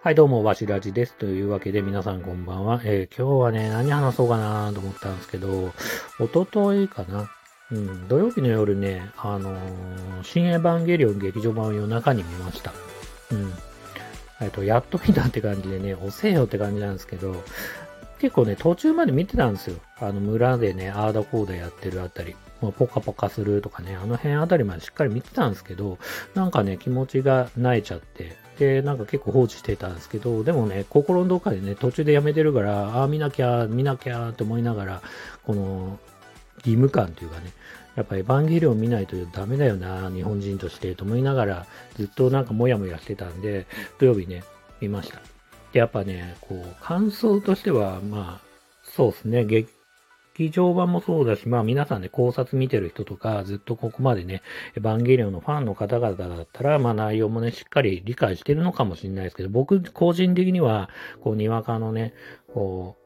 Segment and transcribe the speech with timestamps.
[0.00, 1.14] はい、どうも、わしらじです。
[1.16, 2.80] というわけで、皆さんこんばんは。
[2.84, 5.72] えー、今日はね、何話そうかなと思ったんですけど、
[6.20, 7.28] おとといかな。
[7.72, 9.58] うん、土曜日の夜ね、あのー、
[10.22, 12.72] 新エヴァンゲリオン劇場版を夜中に見ました。
[13.32, 13.52] うん。
[14.40, 17.34] えっと、やっと見たって感じでね、押せよって感じなんですけど、
[18.20, 19.80] 結構ね、途中まで見てたんですよ。
[19.98, 22.36] あの、村でね、アーダコーダやってるあたり。
[22.60, 25.98] もうポカポカするとかね、あの辺あたりまでしっかり見てたんですけど、
[26.34, 35.02] なんかね、気持ちが萎えちゃって、で、なんか結構放置してたんですけど、でもね、心のどっかでね、途中でやめてるから、ああ、見なきゃ、見なきゃって思いながら、
[35.44, 35.98] この、
[36.58, 37.52] 義務感というかね、
[37.96, 43.66] やっぱエヴァンゲリオン見ないとダメだよな、日本人としてと思いながら、ずっとなんかモヤモヤしてたんで、
[43.98, 44.42] 土曜日ね、
[44.80, 45.20] 見ました。
[45.72, 48.46] で、やっぱね、こう、感想としては、まあ、
[48.82, 49.70] そうですね、劇
[50.50, 54.42] 場版もそうだし、まあ皆さんね、考察見てる人とか、ずっとここまでね、
[54.76, 62.14] エヴァンゲリオンのファンの方々だったら、まあ内容もね、しっかり理解してるのかもしれないですけど、僕個人的には、こう、にわかのね、
[62.52, 62.96] こ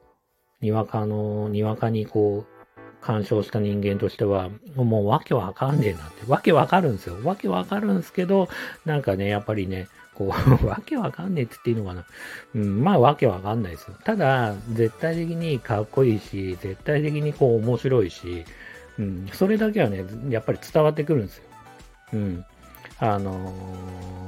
[0.61, 2.61] う、にわかの、にわかにこう、
[3.01, 6.31] 干渉した人間としては、もうわけわかんねえなって。
[6.31, 7.17] わけわかるんですよ。
[7.23, 8.47] わけわかるんですけど、
[8.85, 9.87] なんかね、やっぱりね、
[10.29, 10.33] こ
[10.63, 12.05] う、 わけわかんねえって言っていいのかな。
[12.55, 13.95] うん、まあわけわかんないですよ。
[14.03, 18.45] ただ、絶対的にかっこいいし、絶対的にこう面白いし、
[18.99, 21.43] うん、それだけはね、やっぱり伝わってくるんですよ。
[22.13, 22.45] うん。
[22.99, 23.51] あの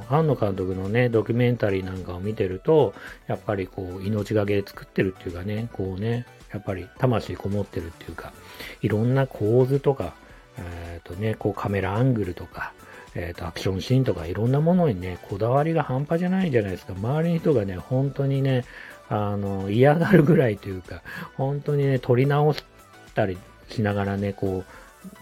[0.10, 2.96] ー、庵野監督のね、ドキュメンタリーなんかを見てると、
[3.28, 8.34] やっぱりこう、命がけで作ってるっていうかね、こうね、やっぱり魂こもってるっていうか、
[8.82, 10.16] いろんな構図とか、
[10.58, 12.74] えっ、ー、とね、こうカメラアングルとか、
[13.16, 16.94] えっ、ー、と、アクションシーンとかいろんなものにね、こだわりが半端じゃないじゃないですか。
[16.94, 18.66] 周りの人がね、本当にね、
[19.10, 21.02] あの、嫌がるぐらいというか、
[21.36, 22.64] 本当にね、撮り直し
[23.14, 23.38] たり
[23.70, 24.64] しながらね、こ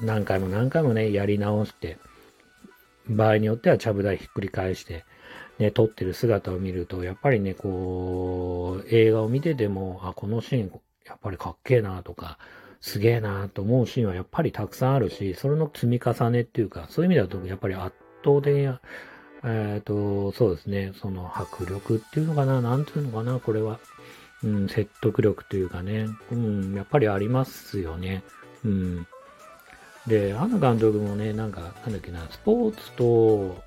[0.01, 1.97] う、何回も何回もね、やり直して、
[3.09, 5.03] 場合によってはちゃぶ台ひっくり返して、
[5.59, 10.71] ね、撮ってる姿を見ると、やっぱりね、こう、映画を見てても、あ、このシーン、
[11.05, 12.37] やっぱりかっけえなとか、
[12.81, 18.81] すげえなと思うシーンはやっぱりたくさんあるし、それの積み重ねっていうか、そういう意味だとやっぱり圧倒的な、
[19.43, 23.79] えっ、ー、と、そうですね、その迫力っていうのかな、なんていうのかな、これは。
[24.43, 28.23] うん、説得力というかね、うん、やっぱりありますよね。
[28.65, 29.07] うん。
[30.07, 33.63] で、アナ監督もね、なんか、なんだっけな、スポーツと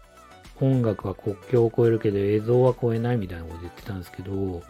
[0.60, 4.62] 音楽は国境を越えるけど映像は越えないみたいなこと言ってたんですけど、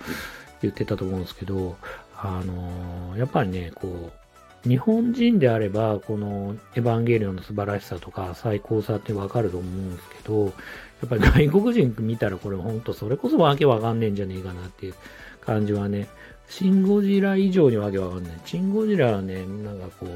[0.61, 1.76] 言ってたと思うんですけど、
[2.16, 4.23] あのー、やっぱりね、こう、
[4.66, 10.52] 日本人であれば、このエヴァンゲリオンの素晴らしさとか最高さってわかると思うんですけど、やっ
[11.08, 14.94] ぱり外国人見たらこれほんとそれこそわけわかんねえんじゃねえかなっていう
[15.42, 16.08] 感じはね、
[16.48, 18.32] シン・ゴジラ以上にわけわかんない。
[18.47, 20.08] シン・ゴジラはね、なんかこう、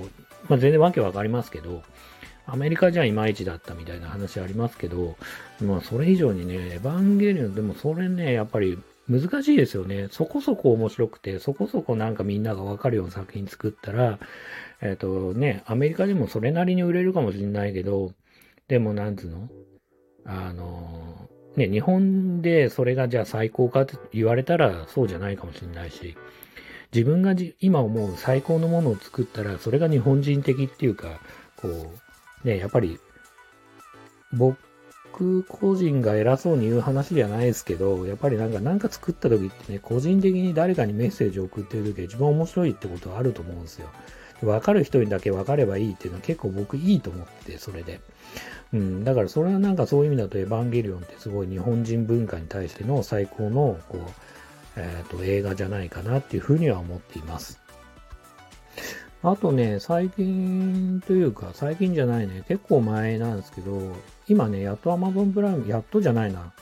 [0.49, 1.83] まあ、全然わけわかりますけど、
[2.47, 5.17] アメリカじゃいまいちだったみたいな話ありますけど、
[5.61, 10.09] まあそれ以上にね、エヴァンゲリオン、でもそれね、やっぱり難しいですよね。
[10.11, 14.19] そこそこ面白くて、そこそこなんかみんながわかるような作品作ったら、
[14.83, 18.13] えっ、ー、とね、アメリカでもそれなりに売れるかもしれないけど、
[18.69, 19.49] でもなんつうの？
[20.27, 26.17] あの、ね、日本でそれがじゃあ最高かって言われたらそうじゃないかもしれないし、
[26.93, 31.21] 自分が今思う最高のものを作ったら、それが日本人的っていうか、
[31.57, 31.69] こ
[32.45, 32.99] う、ね、やっぱり、
[34.33, 34.59] 僕
[35.19, 43.89] 僕個人が偉そうに言う話じゃないですけど、やっぱりなんか、なんか作った時ってね、個人的に誰かにメッセージを送ってる時が一番面白いってことはあると思うんですよ。
[44.43, 48.01] わかる人にだけ分かればいいっていうのは結構僕いいと思って、それで。
[48.73, 54.01] うん、だからそれはなんかそういう意味だとエヴァンゲリオンってすごい日本人文化に対しての最高の、こう、
[54.77, 57.59] えっ、ー、と、映画じゃないかなっていうふうには思っています。
[59.23, 63.97] あとね、最近というか、最近じゃないね、結構前なんですけど、
[64.29, 66.53] 今ね、やっと Amazon プライム、やっとじゃないな、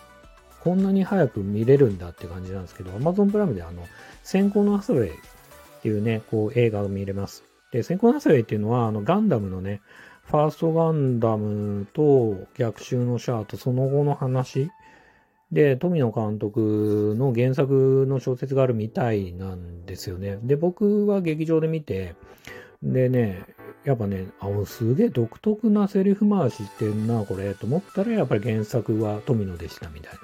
[0.64, 3.82] こんなに早く見れるんだって感じなんですけど、Amazon プライムであの、
[4.22, 5.12] 先行のハスウェイっ
[5.82, 7.44] ていうね、こう映画が見れます。
[7.72, 9.82] で、先行のハスウェイっていうのは、あの、ガンダムのね、
[10.24, 14.70] ファーストガンダムと逆襲のシャアとその後の話
[15.52, 20.38] で、富野監督の原作の小説があるみたいなんですよね。
[20.42, 22.14] で、僕は劇場で見て、
[22.82, 23.44] でね、
[23.84, 30.20] やっぱね、あ、すげえ独特なセリフ回ししてんな、これ、と思ったら、やっぱり原作は富野でしたみたいな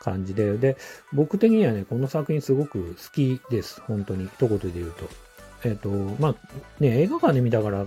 [0.00, 0.76] 感じで、で、
[1.12, 3.80] 僕的にはね、この作品すごく好きです。
[3.82, 4.26] 本当に。
[4.26, 5.08] 一言で言うと。
[5.64, 5.88] えっ、ー、と、
[6.20, 6.34] まあ、
[6.78, 7.86] ね、映画館で見たから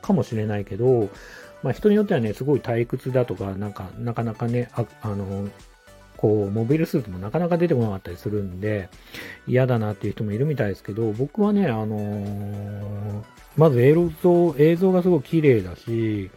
[0.00, 1.08] かもしれないけど、
[1.64, 5.48] まあ、人によってはね、すごい退屈だとか、なんか、なかなかね、ああの、
[6.22, 8.88] こう、モビルスーツもなかなか出てこなかったりするんで、
[9.48, 13.22] 嫌だなっていう人もいるみたいですけど、僕はね、あのー、
[13.56, 16.30] まず映像、映像がすごい綺麗だし、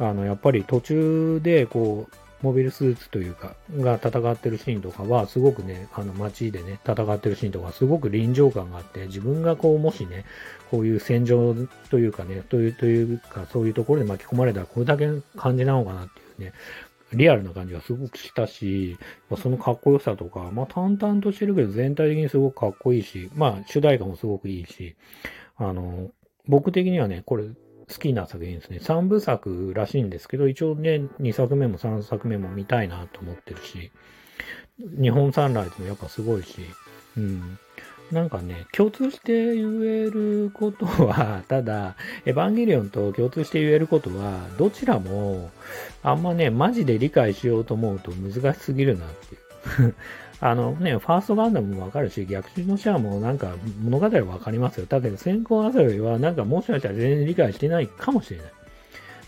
[0.00, 10.24] あの、やっぱり途中で、こう、モビルスーツというか、が戦ってるシーンとかは、すごくね、あの街でね、戦ってるシーンとか、すごく臨場感があって、自分がこう、もしね、
[10.72, 11.54] こういう戦場
[11.88, 16.52] というかね、という、というか、そういうところで巻き込まれたら、これだけ感じなのかなっていうね、
[17.12, 18.96] リアルな感じがすごくしたし、
[19.36, 24.96] そのかっこよさとか、まあ淡々としてるけど全体的にすごくかっこいいし、まあ主題歌もすごくいいし、
[25.56, 26.10] あの、
[26.46, 27.54] 僕的にはね、これ好
[27.86, 28.78] きな作品ですね。
[28.80, 33.92] 3部作らしいんですけど、一応ね、2作目も3作目も見たいなと思ってるし、
[34.78, 36.60] 日本サンライズもやっぱすごいし、
[37.16, 37.58] うん。
[38.12, 41.96] なんかね、共通して言えることは、 ただ、
[42.26, 45.50] エヴァンゲリオンと共通して言えることは、どちらも、
[46.02, 49.38] あんまね、マジで理解しようと思うと難しすぎるなってい
[49.88, 49.94] う。
[50.40, 54.86] あのね、ファーストガンダムもわかるし、逆襲のシャアもなんか物語わかりますよ。
[54.86, 58.46] だけど先行アサウはなんかもしかしたら全然理解してないかもしれない。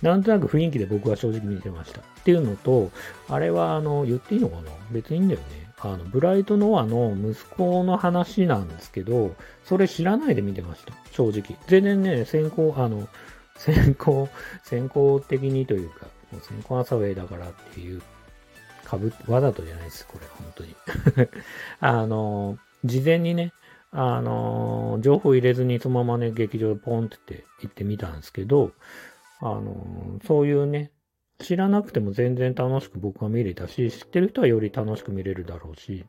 [0.03, 2.01] なんとなく雰囲気で僕は正直見てました。
[2.01, 2.91] っていうのと、
[3.29, 4.63] あれはあの、言っていいのかな？
[4.91, 5.66] 別にいいんだよね。
[5.79, 9.35] あの、ブライト・ノアの息子の話なんですけど、
[9.65, 10.95] それ知らないで見てました。
[11.13, 11.59] 正直。
[11.67, 13.09] 全然ね、先行、あの、
[13.57, 14.29] 先行、
[14.65, 18.03] 先行的にというか、もう先行アサウェイだからっていう
[18.85, 20.77] かぶ、わざとじゃないです、これ、本当に。
[21.81, 23.53] あの、事前にね、
[23.91, 28.73] あの、情報入れずにそのままね、劇場でポンって行ってみたんですけど、
[29.41, 30.91] あの、そういうね、
[31.39, 36.05] 知らなくても全然楽しく僕は見れたし、知ってる人はより楽しく見れるだろうし、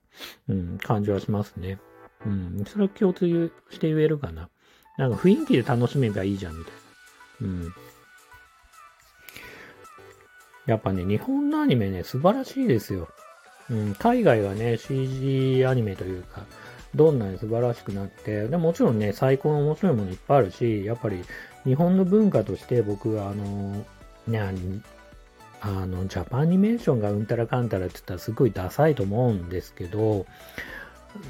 [0.47, 1.79] うん、感じはしますね。
[2.25, 4.49] うん、それは共通して言えるかな。
[4.97, 7.47] なんか雰囲気で楽しめばいいじゃん、みたいな。
[7.47, 7.73] うん。
[10.65, 13.07] やっぱね、日本のアニメね、素晴らしいですよ。
[13.69, 16.45] うん、海外はね、CG アニメというか、
[16.95, 21.23] どんなに素晴らしくなって、でもちろんね、最高の面白いものいっぱいあるし、やっぱり
[21.63, 23.85] 日本の文化として僕はあの、
[24.27, 24.39] ね、
[25.61, 30.25] あの、ジャパンアニメーションがうんたらかんたらって言ったらすごいダサいと思うんですけど、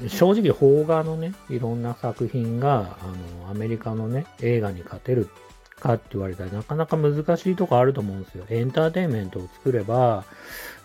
[0.08, 5.28] 正直邦画のね、いろんな作品が、あの、アメリカのね、映画に勝てる
[5.80, 8.44] かって言われたらなかなか難しいとこあると思うんですよ。
[8.50, 10.24] エンターテインメントを作れば、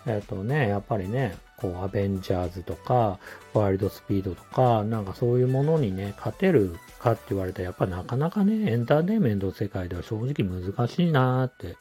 [0.06, 3.18] えっ、とね、やっぱりね、こう、アベンジャーズとか、
[3.52, 11.76] ワイルドスピードとか、なんかそういうものにね、勝てるかって言われたら、やっぱなかなかね、エンターテインメント世界では正直難しいなーって、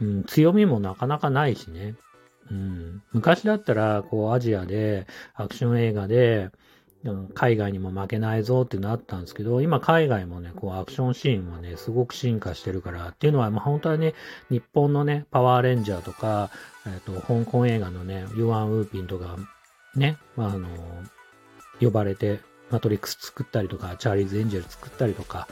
[0.00, 1.94] うん、強みもなかなかないしね。
[2.50, 6.50] うん、昔だったら、こう、アジアで、アクション映画で、
[7.34, 14.14] 海外にも負けないぞってなったんですけど、今海外もね、こうアクションシーンはね、すごく進化してるから、っていうのは、まあ本当はね、
[14.50, 16.50] 日本のね、パワーレンジャーとか、
[16.86, 19.36] えっ、ー、と、香港映画のね、ユアン・ウーピンとか、
[19.94, 20.68] ね、まああの、
[21.80, 22.40] 呼ばれて、
[22.70, 25.46] マトリックス作ったりとか、チャーリーズ・エンジェル作ったりとか、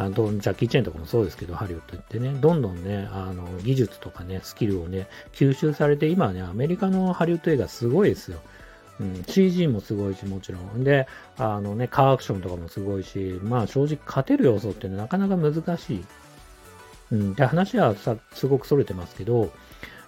[0.00, 8.38] あの、ジャッキー・チェンとかもそうですけど、ハリウッドってね、どんどんね、あの、技術とかね、スキルをね、吸収されて、今ね、アメリカのハリウッド映画すごいですよ。
[8.98, 10.84] うん、CG もすごいし、もちろん。
[10.84, 11.06] で、
[11.36, 16.04] あのね、カーアクションとかもすごいし、まあ正直勝てる要素ってなかなか難しい。
[17.12, 19.52] うん、で、話はさ、すごく逸れてますけど、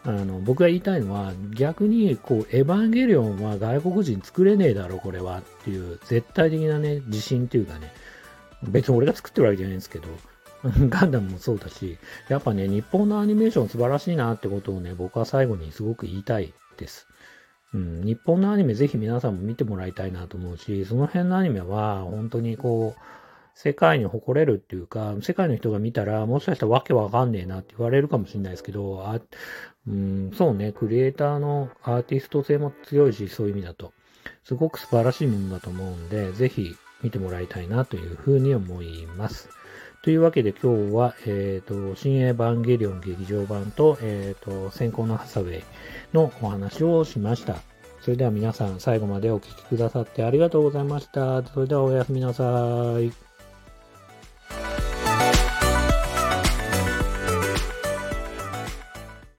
[0.05, 7.93] あの、僕が言いたいのは、逆に、こう、エヴァンゲリオンは外国人作れねえだろ、これは、っていう、絶対的なね、自信っていうかね、
[8.63, 10.09] 別に俺が作ってるわけじゃないんですけど、
[10.89, 11.99] ガンダムもそうだし、
[12.29, 17.09] やっぱね、日本のアニメーション素晴らしいなってことをね、僕は最後にすごく言いたいです。
[17.75, 23.01] うん、日本のアニメぜひ皆さんも見てもらいたいなと思うし、その辺のアニメは本当にこう、
[23.55, 29.21] 世界に誇れるっていうか、世界の人が見たら、もしかしたらわけわかんねえなって言われるかもしれないですけど、あ
[29.87, 33.93] うん、そうね、クリエイターのアーティスト性も強いし、そういう意味だと。
[34.45, 39.49] すごく素晴らしいものだと思うんで、ぜひ見てもらいたいなというふうに思います。
[40.03, 45.65] というわけで今日は、えっ、ー、と、新エヴァンゲリオン劇場版と、えっ、ー、と、先行のハサウェイ
[46.13, 47.57] のお話をしました。
[48.01, 51.45] それでは皆さん最後までお聴きくださってありがとうございました。
[51.45, 53.32] それではおやすみなさい。